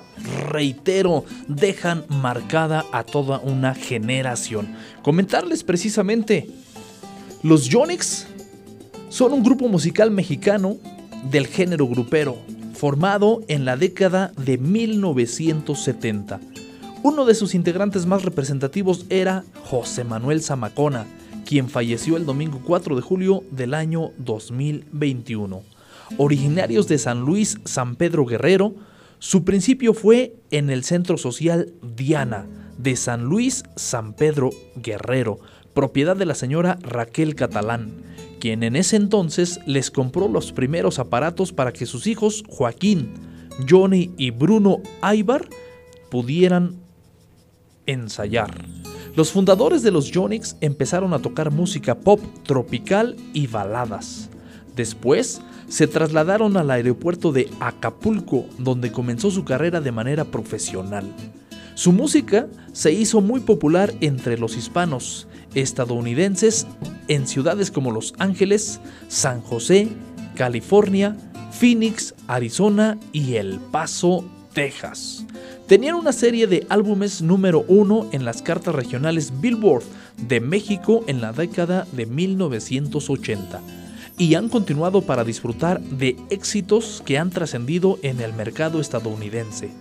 [0.47, 4.75] reitero, dejan marcada a toda una generación.
[5.01, 6.47] Comentarles precisamente,
[7.41, 8.27] los Yonix
[9.09, 10.77] son un grupo musical mexicano
[11.31, 12.37] del género grupero,
[12.75, 16.39] formado en la década de 1970.
[17.01, 21.07] Uno de sus integrantes más representativos era José Manuel Zamacona,
[21.43, 25.78] quien falleció el domingo 4 de julio del año 2021.
[26.17, 28.75] Originarios de San Luis, San Pedro Guerrero,
[29.19, 32.47] su principio fue en el Centro Social Diana
[32.77, 35.39] de San Luis, San Pedro Guerrero,
[35.73, 37.91] propiedad de la señora Raquel Catalán,
[38.39, 43.13] quien en ese entonces les compró los primeros aparatos para que sus hijos Joaquín,
[43.69, 45.47] Johnny y Bruno Aybar
[46.09, 46.77] pudieran
[47.85, 48.65] ensayar.
[49.15, 54.28] Los fundadores de los Jonix empezaron a tocar música pop tropical y baladas.
[54.79, 61.13] Después se trasladaron al aeropuerto de Acapulco, donde comenzó su carrera de manera profesional.
[61.75, 66.65] Su música se hizo muy popular entre los hispanos estadounidenses
[67.09, 69.89] en ciudades como Los Ángeles, San José,
[70.35, 71.17] California,
[71.51, 74.23] Phoenix, Arizona y El Paso,
[74.53, 75.25] Texas.
[75.67, 79.83] Tenían una serie de álbumes número uno en las cartas regionales Billboard
[80.29, 83.59] de México en la década de 1980
[84.19, 89.71] y han continuado para disfrutar de éxitos que han trascendido en el mercado estadounidense.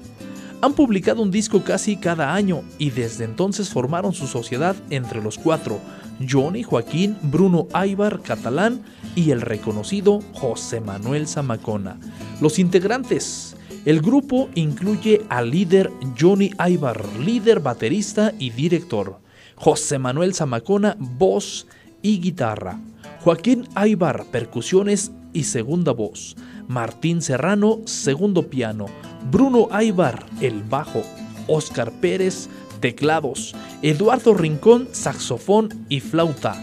[0.62, 5.38] Han publicado un disco casi cada año y desde entonces formaron su sociedad entre los
[5.38, 5.80] cuatro,
[6.26, 8.82] Johnny, Joaquín, Bruno Aybar, Catalán
[9.14, 11.98] y el reconocido José Manuel Zamacona.
[12.40, 13.56] Los integrantes.
[13.84, 19.20] El grupo incluye al líder Johnny Aybar, líder, baterista y director.
[19.56, 21.66] José Manuel Zamacona, voz
[22.02, 22.78] y guitarra.
[23.20, 26.36] Joaquín Aybar, percusiones y segunda voz.
[26.68, 28.86] Martín Serrano, segundo piano.
[29.30, 31.02] Bruno Aybar, el bajo.
[31.48, 32.48] Oscar Pérez,
[32.80, 33.56] teclados.
[33.82, 36.54] Eduardo Rincón, saxofón y flauta.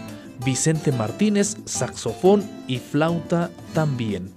[0.44, 4.30] Vicente Martínez, saxofón y flauta también.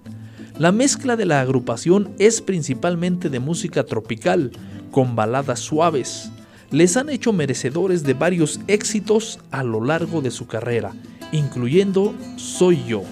[0.58, 4.52] La mezcla de la agrupación es principalmente de música tropical,
[4.92, 6.32] con baladas suaves.
[6.70, 10.94] Les han hecho merecedores de varios éxitos a lo largo de su carrera,
[11.32, 13.04] incluyendo Soy yo,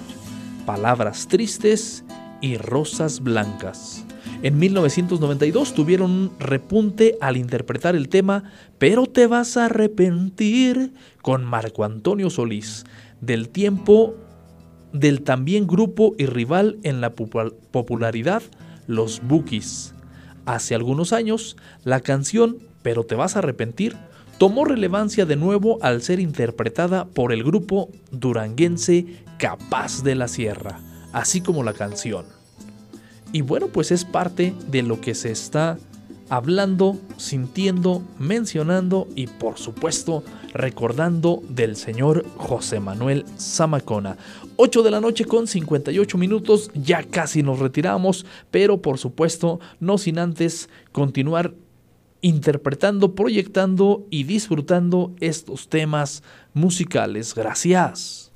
[0.65, 2.03] Palabras Tristes
[2.41, 4.03] y Rosas Blancas.
[4.43, 8.43] En 1992 tuvieron un repunte al interpretar el tema
[8.78, 12.86] Pero te vas a arrepentir con Marco Antonio Solís,
[13.20, 14.15] del tiempo
[14.93, 18.43] del también grupo y rival en la popularidad,
[18.86, 19.93] Los Bookies.
[20.45, 23.97] Hace algunos años, la canción Pero te vas a arrepentir
[24.38, 29.06] tomó relevancia de nuevo al ser interpretada por el grupo duranguense
[29.38, 30.80] Capaz de la Sierra,
[31.14, 32.26] así como la canción.
[33.32, 35.78] Y bueno, pues es parte de lo que se está
[36.30, 40.24] hablando, sintiendo, mencionando y por supuesto
[40.54, 44.18] recordando del señor José Manuel Zamacona.
[44.56, 49.98] 8 de la noche con 58 minutos, ya casi nos retiramos, pero por supuesto no
[49.98, 51.54] sin antes continuar
[52.22, 57.34] interpretando, proyectando y disfrutando estos temas musicales.
[57.34, 58.32] Gracias.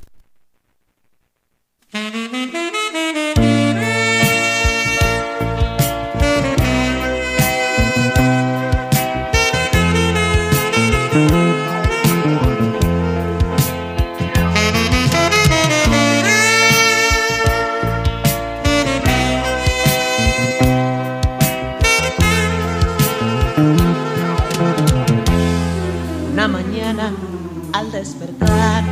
[28.11, 28.83] Despertar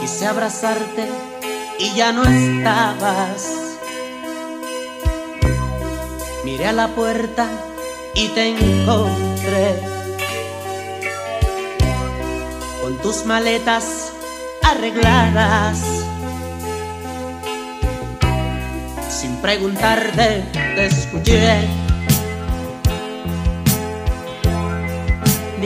[0.00, 1.08] quise abrazarte
[1.78, 3.46] y ya no estabas.
[6.44, 7.48] Miré a la puerta
[8.14, 9.80] y te encontré
[12.82, 14.12] con tus maletas
[14.62, 15.82] arregladas.
[19.10, 21.85] Sin preguntarte, te escuché.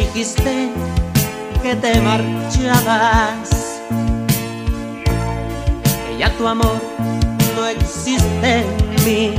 [0.00, 0.70] Dijiste
[1.62, 3.50] que te marchabas,
[6.06, 6.80] que ya tu amor
[7.54, 9.34] no existe en mí.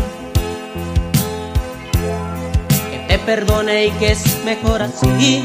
[2.92, 5.44] Que te perdone y que es mejor así.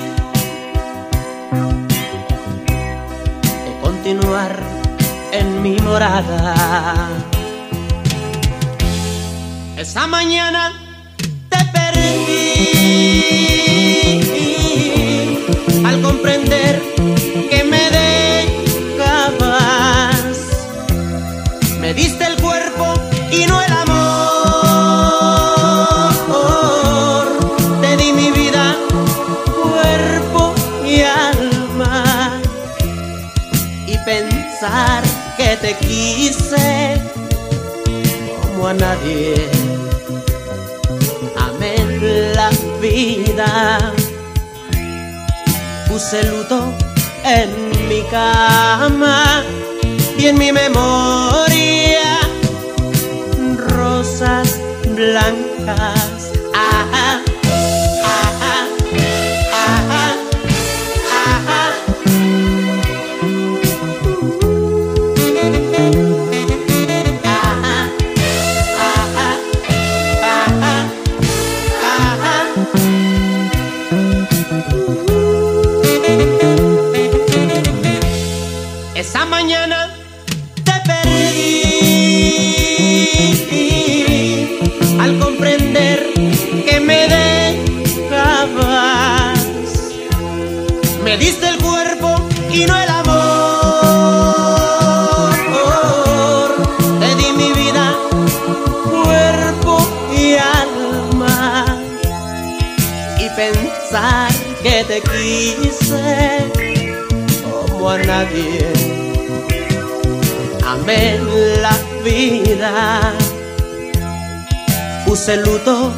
[3.65, 4.55] Que continuar
[5.33, 7.09] en mi morada.
[9.79, 10.73] Esa mañana
[11.49, 13.46] te perdí
[46.09, 46.73] Puse luto
[47.25, 47.51] en
[47.89, 49.43] mi cama
[50.17, 52.21] y en mi memoria
[53.57, 54.61] rosas
[54.95, 55.96] blancas.
[105.55, 106.51] Quise
[107.45, 108.67] como a nadie.
[110.67, 111.19] Amé
[111.63, 113.13] la vida.
[115.05, 115.93] Puse luto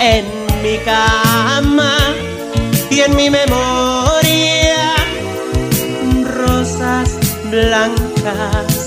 [0.00, 0.24] en
[0.62, 1.96] mi cama
[2.90, 4.94] y en mi memoria
[6.24, 7.10] rosas
[7.50, 8.77] blancas.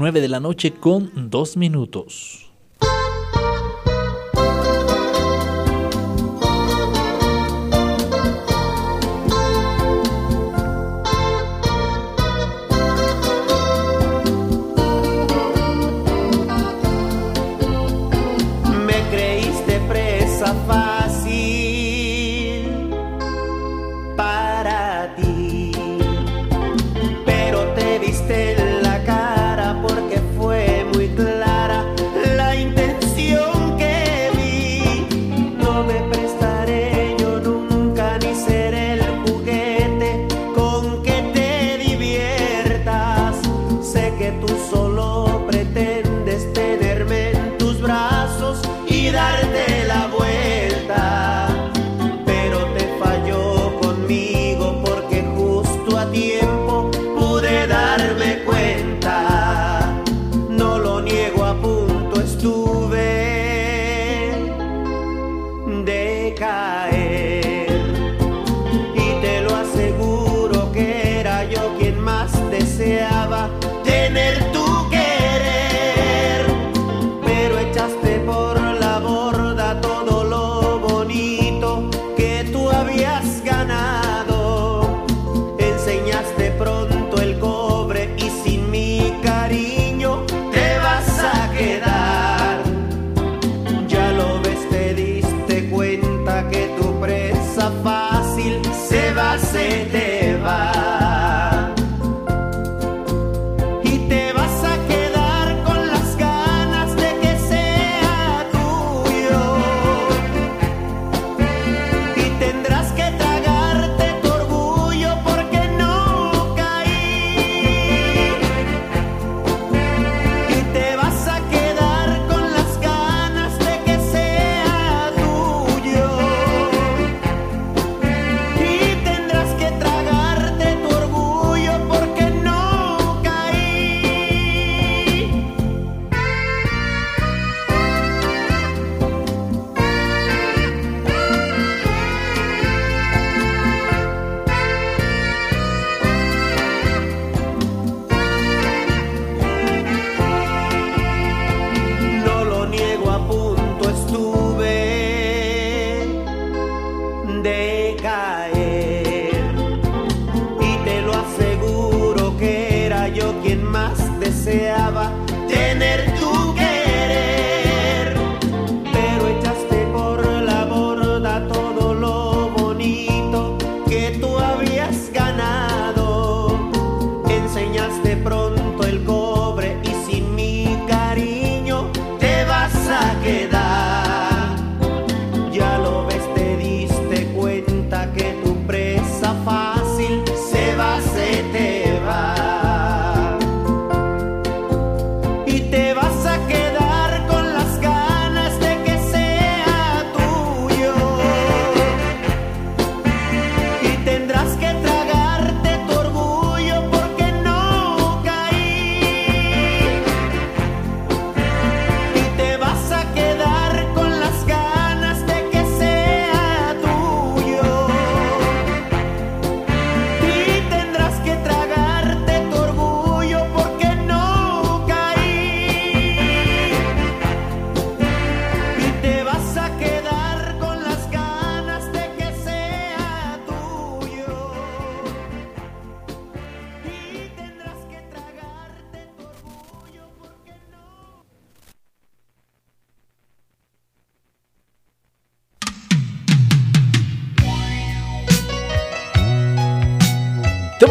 [0.00, 2.49] 9 de la noche con 2 minutos.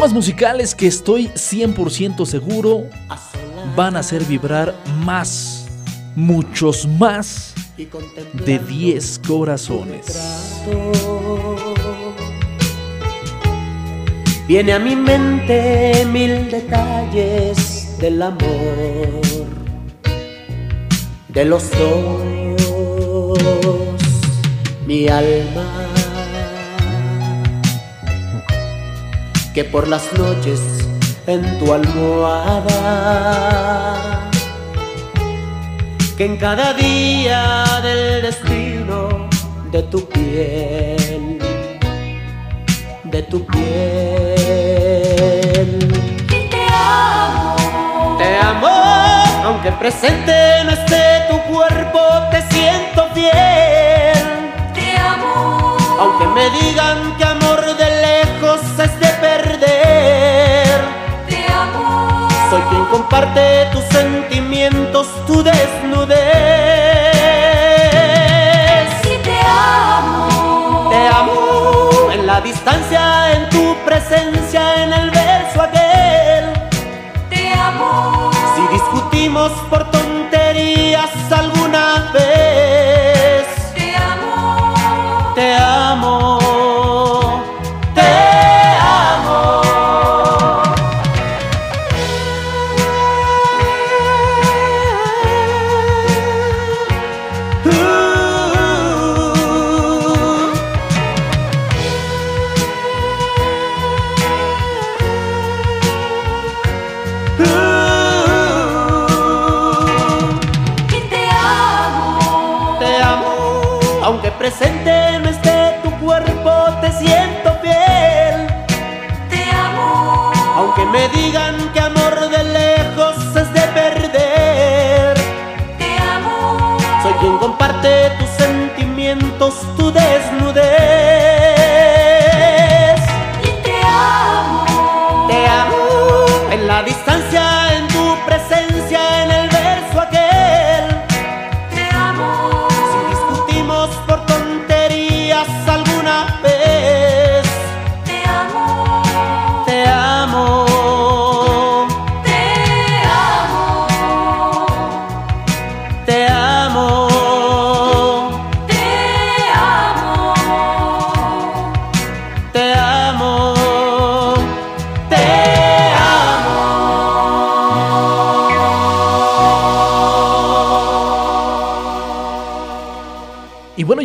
[0.08, 2.86] Musicales que estoy 100% seguro
[3.76, 4.74] van a hacer vibrar
[5.04, 5.68] más,
[6.16, 7.54] muchos más
[8.32, 10.62] de 10 corazones.
[14.48, 19.20] Viene a mi mente mil detalles del amor
[21.28, 22.58] de los dos,
[24.86, 25.79] mi alma
[29.54, 30.60] que por las noches
[31.26, 32.70] en tu almohada
[36.16, 39.28] que en cada día del destino
[39.72, 41.38] de tu piel
[43.04, 43.68] de tu piel
[46.28, 48.16] Te amo.
[48.18, 48.68] te amo
[49.46, 51.98] aunque presente no esté tu cuerpo
[52.30, 54.24] te siento fiel
[54.74, 55.76] Te amo.
[55.98, 57.99] aunque me digan que amor de
[58.80, 60.80] de perder
[61.28, 62.28] Te amo.
[62.48, 66.24] Soy quien comparte tus sentimientos, tu desnudez.
[69.04, 70.88] Y te amo.
[70.88, 76.54] Te amo en la distancia, en tu presencia, en el verso aquel.
[77.28, 78.30] Te amo.
[78.56, 79.89] Si discutimos por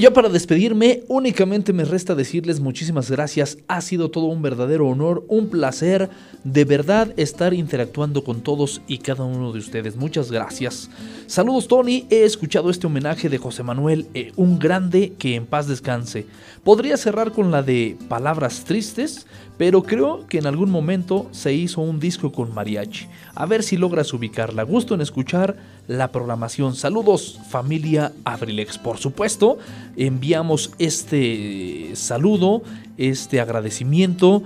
[0.05, 3.57] ya para despedirme, únicamente me resta decirles muchísimas gracias.
[3.67, 6.11] Ha sido todo un verdadero honor, un placer
[6.43, 9.95] de verdad estar interactuando con todos y cada uno de ustedes.
[9.95, 10.91] Muchas gracias.
[11.25, 15.67] Saludos Tony, he escuchado este homenaje de José Manuel, eh, un grande que en paz
[15.67, 16.27] descanse.
[16.63, 19.25] Podría cerrar con la de Palabras Tristes,
[19.57, 23.07] pero creo que en algún momento se hizo un disco con mariachi.
[23.33, 24.61] A ver si logras ubicarla.
[24.61, 25.55] Gusto en escuchar
[25.87, 26.75] la programación.
[26.75, 28.77] Saludos, familia Abrilex.
[28.77, 29.57] Por supuesto,
[29.95, 32.61] enviamos este saludo,
[32.97, 34.43] este agradecimiento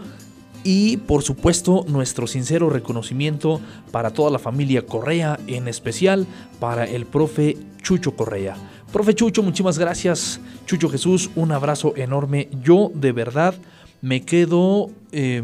[0.63, 3.61] y por supuesto nuestro sincero reconocimiento
[3.91, 6.27] para toda la familia Correa, en especial
[6.59, 8.55] para el profe Chucho Correa.
[8.91, 10.39] Profe Chucho, muchísimas gracias.
[10.65, 12.49] Chucho Jesús, un abrazo enorme.
[12.63, 13.53] Yo de verdad
[14.01, 15.43] me quedo eh,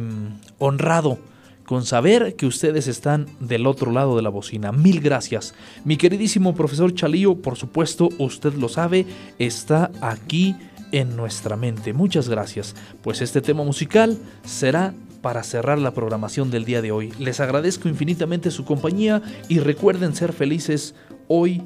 [0.57, 1.19] honrado
[1.65, 4.71] con saber que ustedes están del otro lado de la bocina.
[4.71, 5.53] Mil gracias.
[5.83, 9.05] Mi queridísimo profesor Chalío, por supuesto, usted lo sabe,
[9.39, 10.55] está aquí
[10.91, 11.93] en nuestra mente.
[11.93, 12.75] Muchas gracias.
[13.01, 17.11] Pues este tema musical será para cerrar la programación del día de hoy.
[17.17, 20.93] Les agradezco infinitamente su compañía y recuerden ser felices
[21.27, 21.63] hoy,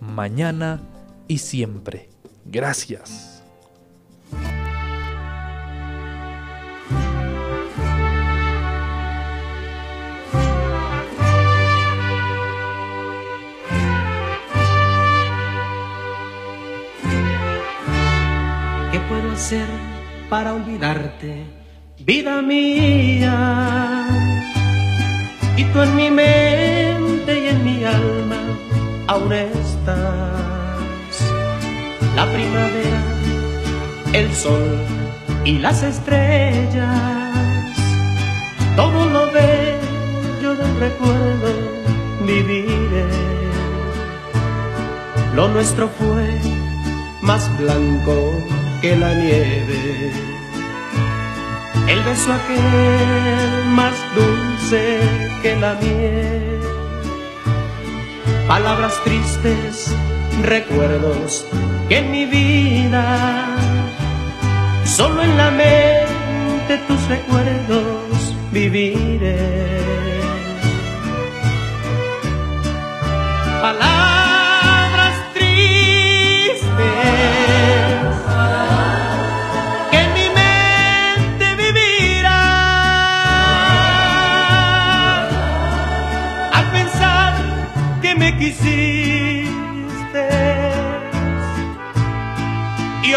[0.00, 0.80] mañana
[1.28, 2.08] y siempre.
[2.44, 3.29] Gracias.
[20.30, 21.44] Para olvidarte,
[21.98, 24.06] vida mía?
[25.56, 28.40] Y tú en mi mente y en mi alma
[29.08, 31.16] aún estás.
[32.14, 33.02] La primavera,
[34.12, 34.78] el sol
[35.44, 37.34] y las estrellas,
[38.76, 41.52] todo lo bello del recuerdo
[42.24, 43.08] viviré.
[45.34, 46.40] Lo nuestro fue
[47.22, 50.12] más blanco que la nieve.
[51.88, 54.98] El beso aquel más dulce
[55.42, 56.60] que la miel.
[58.48, 59.94] Palabras tristes,
[60.42, 61.46] recuerdos
[61.88, 63.46] que en mi vida
[64.84, 69.59] solo en la mente tus recuerdos viviré.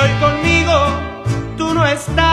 [0.03, 0.73] hoy conmigo
[1.57, 2.23] tú no estás.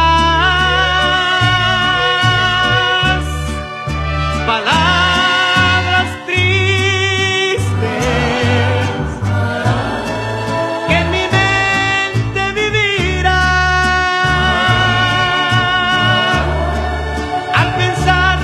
[4.46, 7.62] Palabras tristes
[10.88, 13.34] que en mi mente vivirán
[17.54, 18.38] al pensar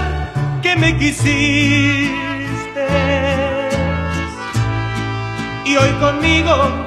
[0.63, 2.07] que me quisiste
[5.65, 6.86] y hoy conmigo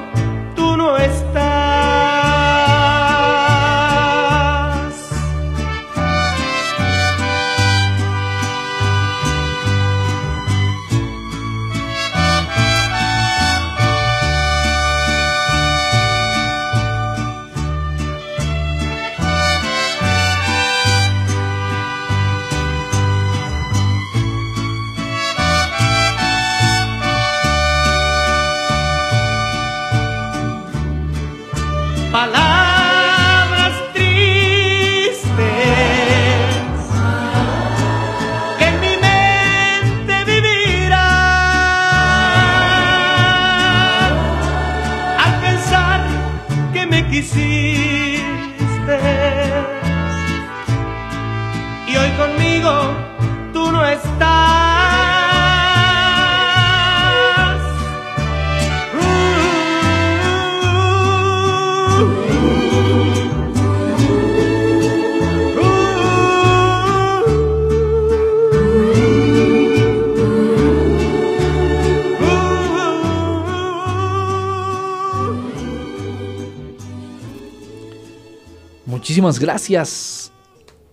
[79.20, 80.32] Muchísimas gracias.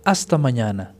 [0.03, 0.93] Hasta mañana.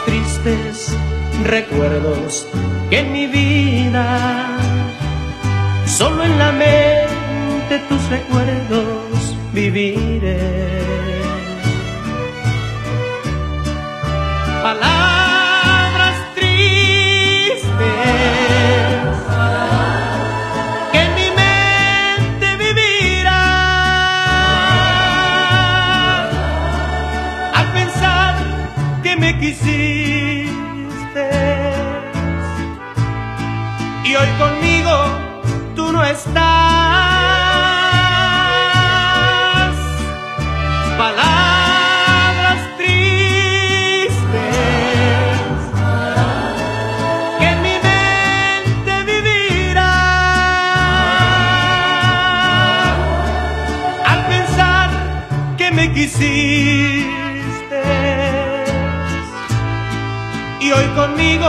[0.00, 0.41] Three.
[55.72, 56.32] me quisiste
[60.60, 61.48] y hoy conmigo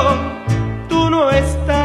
[0.88, 1.83] tú no estás.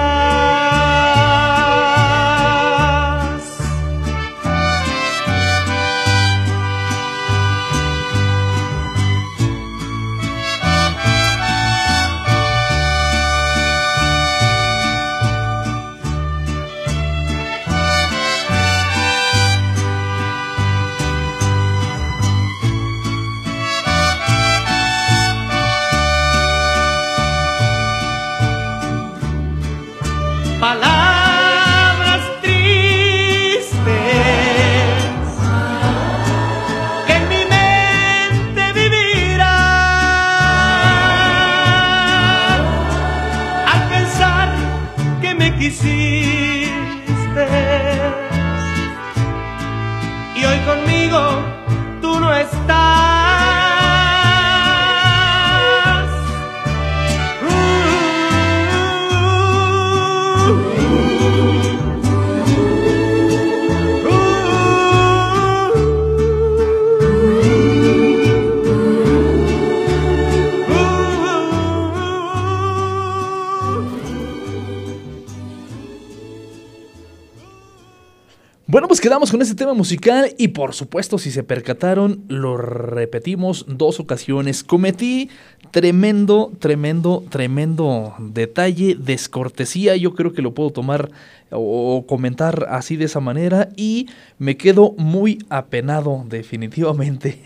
[79.08, 84.62] Quedamos con este tema musical y por supuesto si se percataron lo repetimos dos ocasiones.
[84.62, 85.30] Cometí
[85.70, 91.10] tremendo, tremendo, tremendo detalle, descortesía, yo creo que lo puedo tomar
[91.50, 97.40] o comentar así de esa manera y me quedo muy apenado definitivamente.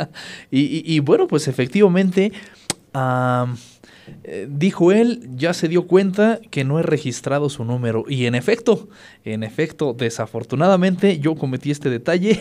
[0.50, 2.32] y, bueno, pues efectivamente...
[4.24, 8.04] eh, dijo él, ya se dio cuenta que no he registrado su número.
[8.08, 8.88] Y en efecto,
[9.24, 12.40] en efecto, desafortunadamente yo cometí este detalle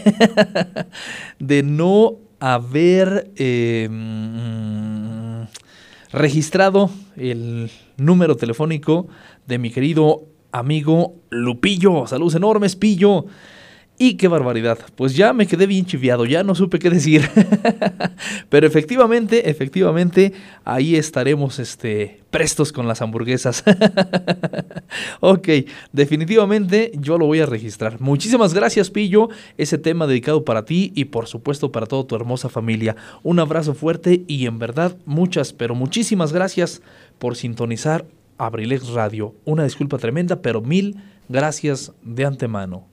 [1.39, 3.31] de no haber
[3.89, 5.43] mm,
[6.11, 9.07] registrado el número telefónico
[9.47, 12.07] de mi querido amigo Lupillo.
[12.07, 13.25] Saludos enormes, Pillo.
[14.01, 14.79] Y qué barbaridad.
[14.95, 17.21] Pues ya me quedé bien chiviado, ya no supe qué decir.
[18.49, 20.33] Pero efectivamente, efectivamente,
[20.65, 23.63] ahí estaremos este, prestos con las hamburguesas.
[25.19, 25.47] ok,
[25.91, 28.01] definitivamente yo lo voy a registrar.
[28.01, 29.29] Muchísimas gracias, Pillo.
[29.59, 32.95] Ese tema dedicado para ti y por supuesto para toda tu hermosa familia.
[33.21, 36.81] Un abrazo fuerte y en verdad muchas, pero muchísimas gracias
[37.19, 38.07] por sintonizar
[38.39, 39.35] Abrilex Radio.
[39.45, 40.95] Una disculpa tremenda, pero mil
[41.29, 42.90] gracias de antemano.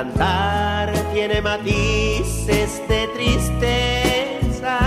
[0.00, 4.78] Cantar tiene matices de tristeza.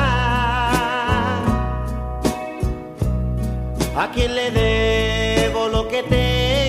[3.96, 6.63] A quien le debo lo que tengo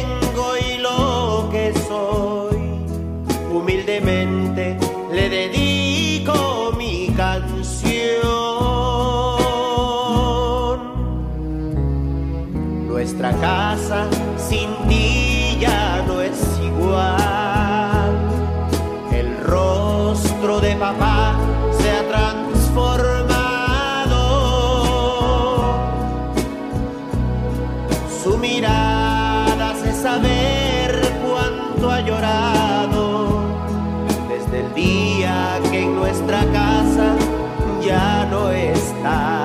[39.05, 39.44] estás.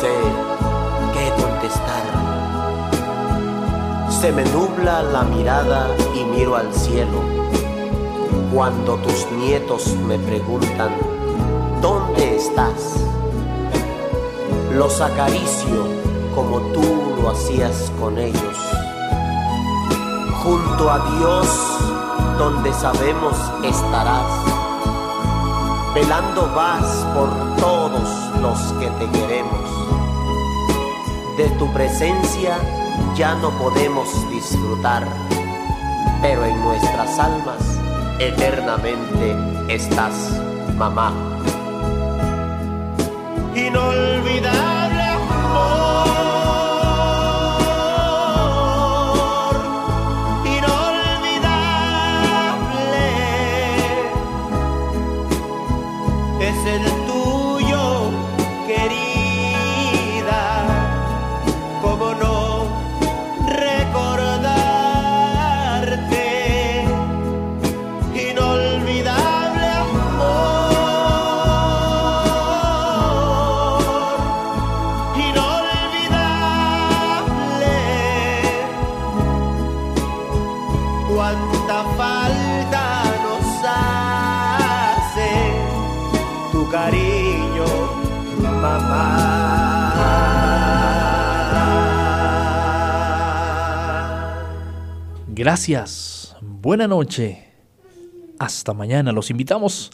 [0.00, 0.12] Sé
[1.14, 2.04] qué contestar,
[4.10, 7.22] se me nubla la mirada y miro al cielo.
[8.52, 10.90] Cuando tus nietos me preguntan,
[11.80, 12.96] ¿dónde estás?
[14.72, 15.84] Los acaricio
[16.34, 18.56] como tú lo hacías con ellos.
[20.42, 21.48] Junto a Dios,
[22.38, 24.56] donde sabemos estarás
[25.96, 28.08] velando vas por todos
[28.42, 29.85] los que te queremos.
[31.36, 32.56] De tu presencia
[33.14, 35.06] ya no podemos disfrutar,
[36.22, 37.78] pero en nuestras almas
[38.18, 39.36] eternamente
[39.68, 40.40] estás,
[40.78, 41.12] mamá.
[95.46, 96.36] Gracias.
[96.40, 97.44] Buena noche.
[98.40, 99.12] Hasta mañana.
[99.12, 99.92] Los invitamos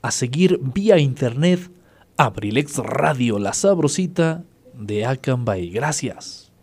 [0.00, 1.70] a seguir vía internet
[2.16, 5.68] Abrilex Radio, la sabrosita de Acambay.
[5.68, 6.43] Gracias.